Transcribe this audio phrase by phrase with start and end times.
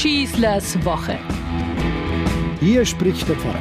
[0.00, 1.18] Schießlers Woche.
[2.58, 3.60] Hier spricht der Pfarrer.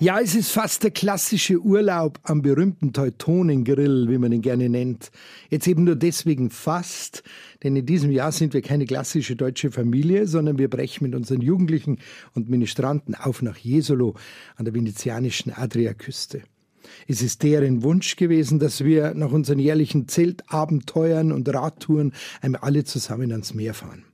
[0.00, 5.12] Ja, es ist fast der klassische Urlaub am berühmten Teutonengrill, wie man ihn gerne nennt.
[5.50, 7.22] Jetzt eben nur deswegen fast,
[7.62, 11.42] denn in diesem Jahr sind wir keine klassische deutsche Familie, sondern wir brechen mit unseren
[11.42, 11.98] Jugendlichen
[12.34, 14.16] und Ministranten auf nach Jesolo
[14.56, 16.42] an der venezianischen Adriaküste.
[17.08, 22.84] Es ist deren Wunsch gewesen, dass wir nach unseren jährlichen Zeltabenteuern und Radtouren einmal alle
[22.84, 24.04] zusammen ans Meer fahren.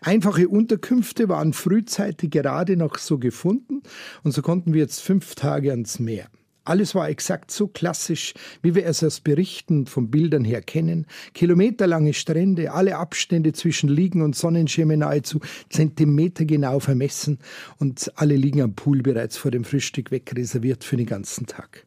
[0.00, 3.82] Einfache Unterkünfte waren frühzeitig gerade noch so gefunden
[4.22, 6.28] und so konnten wir jetzt fünf Tage ans Meer.
[6.64, 11.06] Alles war exakt so klassisch, wie wir es aus Berichten von Bildern her kennen.
[11.34, 17.38] Kilometerlange Strände, alle Abstände zwischen Liegen und Sonnenschirme nahezu zentimetergenau vermessen
[17.78, 21.84] und alle liegen am Pool bereits vor dem Frühstück wegreserviert für den ganzen Tag.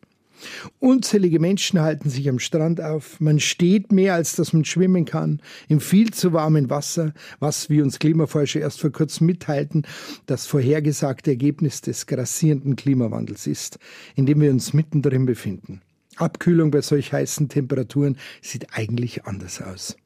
[0.79, 3.19] Unzählige Menschen halten sich am Strand auf.
[3.19, 7.81] Man steht mehr, als dass man schwimmen kann, im viel zu warmen Wasser, was, wie
[7.81, 9.85] uns Klimaforscher erst vor kurzem mitteilten,
[10.25, 13.79] das vorhergesagte Ergebnis des grassierenden Klimawandels ist,
[14.15, 15.81] in dem wir uns mittendrin befinden.
[16.17, 19.97] Abkühlung bei solch heißen Temperaturen sieht eigentlich anders aus.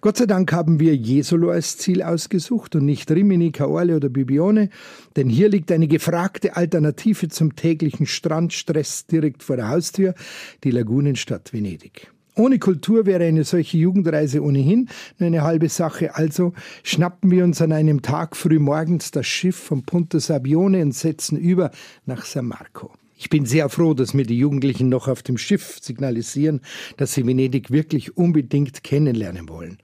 [0.00, 4.70] Gott sei Dank haben wir Jesolo als Ziel ausgesucht und nicht Rimini, Caorle oder Bibione,
[5.16, 10.14] denn hier liegt eine gefragte Alternative zum täglichen Strandstress direkt vor der Haustür,
[10.62, 12.13] die Lagunenstadt Venedig.
[12.36, 16.16] Ohne Kultur wäre eine solche Jugendreise ohnehin nur eine halbe Sache.
[16.16, 20.92] Also schnappen wir uns an einem Tag früh morgens das Schiff von Punta Sabione und
[20.92, 21.70] setzen über
[22.06, 22.90] nach San Marco.
[23.16, 26.60] Ich bin sehr froh, dass mir die Jugendlichen noch auf dem Schiff signalisieren,
[26.96, 29.78] dass sie Venedig wirklich unbedingt kennenlernen wollen.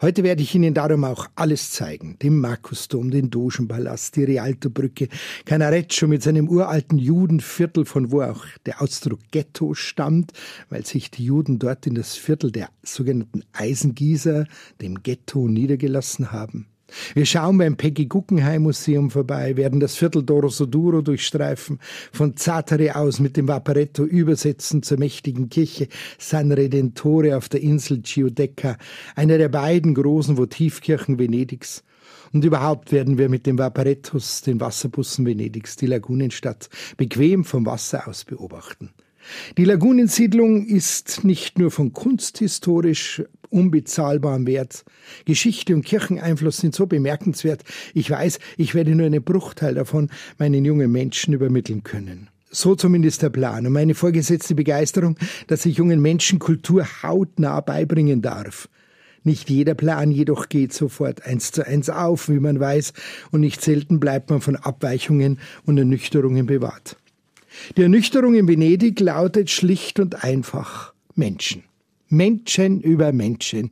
[0.00, 2.18] Heute werde ich Ihnen darum auch alles zeigen.
[2.20, 5.08] Den Markusdom, den Dogenpalast, die Rialtobrücke,
[5.44, 10.32] Canareccio mit seinem uralten Judenviertel, von wo auch der Ausdruck Ghetto stammt,
[10.68, 14.46] weil sich die Juden dort in das Viertel der sogenannten Eisengießer,
[14.80, 16.66] dem Ghetto, niedergelassen haben.
[17.14, 21.78] Wir schauen beim Peggy Guggenheim Museum vorbei, werden das Viertel Doroso Duro durchstreifen,
[22.12, 27.98] von Zatare aus mit dem Vaporetto übersetzen zur mächtigen Kirche San Redentore auf der Insel
[27.98, 28.78] Giudecca,
[29.14, 31.84] einer der beiden großen Votivkirchen Venedigs.
[32.32, 38.08] Und überhaupt werden wir mit dem Vaporettos, den Wasserbussen Venedigs, die Lagunenstadt bequem vom Wasser
[38.08, 38.90] aus beobachten.
[39.56, 44.84] Die Lagunensiedlung ist nicht nur von kunsthistorisch unbezahlbarem Wert.
[45.24, 47.64] Geschichte und Kircheneinfluss sind so bemerkenswert.
[47.94, 52.28] Ich weiß, ich werde nur einen Bruchteil davon meinen jungen Menschen übermitteln können.
[52.50, 55.16] So zumindest der Plan und meine vorgesetzte Begeisterung,
[55.48, 58.68] dass ich jungen Menschen Kultur hautnah beibringen darf.
[59.22, 62.94] Nicht jeder Plan jedoch geht sofort eins zu eins auf, wie man weiß,
[63.30, 66.96] und nicht selten bleibt man von Abweichungen und Ernüchterungen bewahrt.
[67.76, 71.64] Die Ernüchterung in Venedig lautet schlicht und einfach Menschen.
[72.08, 73.70] Menschen über Menschen.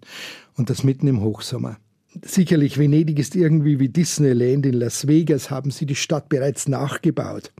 [0.56, 1.78] Und das mitten im Hochsommer.
[2.24, 4.64] Sicherlich, Venedig ist irgendwie wie Disneyland.
[4.66, 7.52] In Las Vegas haben sie die Stadt bereits nachgebaut.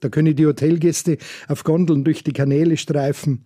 [0.00, 1.18] Da können die Hotelgäste
[1.48, 3.44] auf Gondeln durch die Kanäle streifen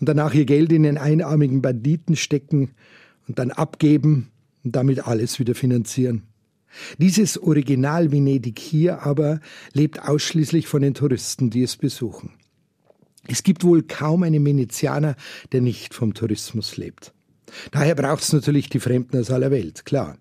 [0.00, 2.72] und danach ihr Geld in den einarmigen Banditen stecken
[3.28, 4.30] und dann abgeben
[4.64, 6.24] und damit alles wieder finanzieren.
[6.98, 9.40] Dieses Original Venedig hier aber
[9.72, 12.30] lebt ausschließlich von den Touristen, die es besuchen.
[13.28, 15.16] Es gibt wohl kaum einen Venezianer,
[15.52, 17.12] der nicht vom Tourismus lebt.
[17.70, 20.16] Daher braucht es natürlich die Fremden aus aller Welt, klar.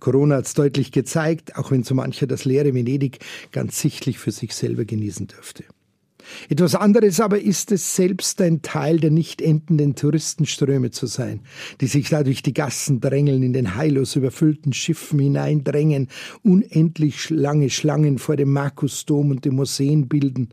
[0.00, 3.18] Corona hat es deutlich gezeigt, auch wenn so mancher das leere Venedig
[3.52, 5.64] ganz sichtlich für sich selber genießen dürfte.
[6.48, 11.40] Etwas anderes aber ist es, selbst ein Teil der nicht endenden Touristenströme zu sein,
[11.80, 16.08] die sich da durch die Gassen drängeln, in den heillos überfüllten Schiffen hineindrängen,
[16.42, 20.50] unendlich lange Schlangen vor dem Markusdom und den Museen bilden.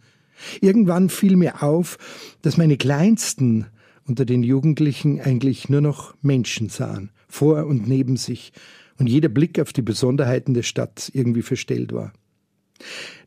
[0.61, 1.97] Irgendwann fiel mir auf,
[2.41, 3.67] dass meine Kleinsten
[4.07, 8.51] unter den Jugendlichen eigentlich nur noch Menschen sahen, vor und neben sich,
[8.97, 12.13] und jeder Blick auf die Besonderheiten der Stadt irgendwie verstellt war.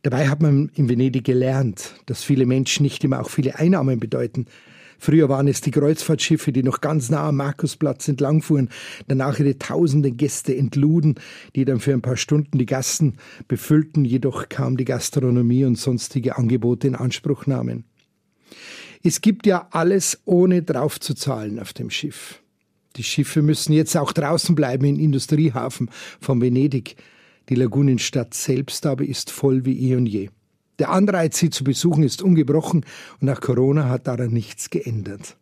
[0.03, 4.47] Dabei hat man in Venedig gelernt, dass viele Menschen nicht immer auch viele Einnahmen bedeuten.
[4.99, 8.69] Früher waren es die Kreuzfahrtschiffe, die noch ganz nah am Markusplatz entlangfuhren,
[9.07, 11.15] danach ihre tausenden Gäste entluden,
[11.55, 13.17] die dann für ein paar Stunden die Gassen
[13.47, 17.85] befüllten, jedoch kaum die Gastronomie und sonstige Angebote in Anspruch nahmen.
[19.05, 22.43] Es gibt ja alles ohne draufzuzahlen auf dem Schiff.
[22.97, 25.91] Die Schiffe müssen jetzt auch draußen bleiben im Industriehafen
[26.21, 26.97] von Venedig.
[27.49, 30.29] Die Lagunenstadt selbst aber ist voll wie eh und je.
[30.79, 32.85] Der Anreiz, sie zu besuchen, ist ungebrochen
[33.21, 35.37] und nach Corona hat daran nichts geändert.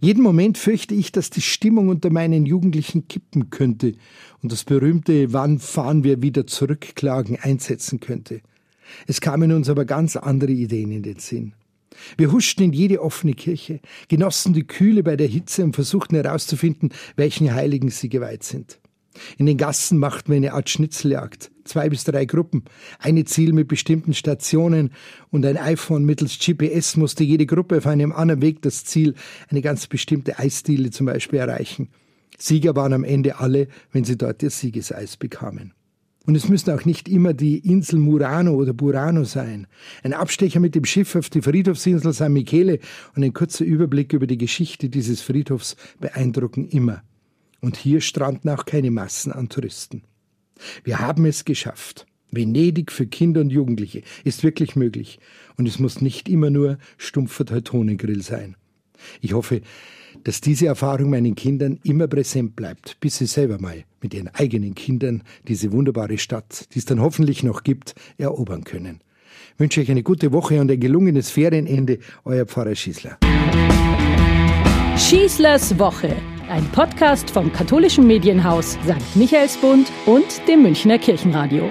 [0.00, 3.94] Jeden Moment fürchte ich, dass die Stimmung unter meinen Jugendlichen kippen könnte
[4.42, 8.42] und das berühmte Wann fahren wir wieder zurückklagen einsetzen könnte.
[9.06, 11.54] Es kamen uns aber ganz andere Ideen in den Sinn.
[12.18, 16.90] Wir huschten in jede offene Kirche, genossen die Kühle bei der Hitze und versuchten herauszufinden,
[17.16, 18.81] welchen Heiligen sie geweiht sind.
[19.38, 21.50] In den Gassen machten wir eine Art Schnitzeljagd.
[21.64, 22.64] Zwei bis drei Gruppen,
[22.98, 24.90] eine Ziel mit bestimmten Stationen
[25.30, 29.14] und ein iPhone mittels GPS musste jede Gruppe auf einem anderen Weg das Ziel,
[29.48, 31.88] eine ganz bestimmte Eisdiele zum Beispiel, erreichen.
[32.36, 35.72] Sieger waren am Ende alle, wenn sie dort ihr Siegeseis bekamen.
[36.24, 39.66] Und es müssen auch nicht immer die Insel Murano oder Burano sein.
[40.04, 42.78] Ein Abstecher mit dem Schiff auf die Friedhofsinsel San Michele
[43.16, 47.02] und ein kurzer Überblick über die Geschichte dieses Friedhofs beeindrucken immer.
[47.62, 50.02] Und hier stranden auch keine Massen an Touristen.
[50.84, 52.06] Wir haben es geschafft.
[52.30, 55.20] Venedig für Kinder und Jugendliche ist wirklich möglich.
[55.56, 58.56] Und es muss nicht immer nur stumpfer Teutonengrill sein.
[59.20, 59.60] Ich hoffe,
[60.24, 64.74] dass diese Erfahrung meinen Kindern immer präsent bleibt, bis sie selber mal mit ihren eigenen
[64.74, 69.00] Kindern diese wunderbare Stadt, die es dann hoffentlich noch gibt, erobern können.
[69.54, 73.18] Ich wünsche euch eine gute Woche und ein gelungenes Ferienende, euer Pfarrer Schießler.
[74.96, 76.16] Schießlers Woche,
[76.52, 79.16] ein Podcast vom katholischen Medienhaus St.
[79.16, 81.70] Michaelsbund und dem Münchner Kirchenradio.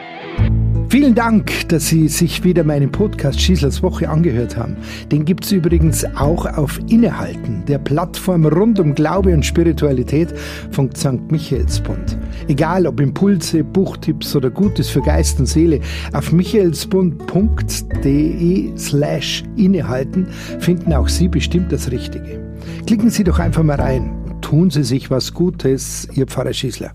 [0.89, 4.75] Vielen Dank, dass Sie sich wieder meinen Podcast Schießlers Woche angehört haben.
[5.11, 10.33] Den gibt es übrigens auch auf Innehalten, der Plattform rund um Glaube und Spiritualität
[10.71, 11.31] von St.
[11.31, 12.17] Michaelsbund.
[12.47, 15.79] Egal ob Impulse, Buchtipps oder Gutes für Geist und Seele,
[16.11, 20.25] auf michaelsbund.de slash innehalten
[20.59, 22.41] finden auch Sie bestimmt das Richtige.
[22.87, 24.20] Klicken Sie doch einfach mal rein.
[24.51, 26.91] Tun Sie sich was Gutes, Ihr Pfarrer Schießler.